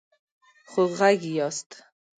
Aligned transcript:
خوږغږي 0.71 1.29
ياست 1.37 1.69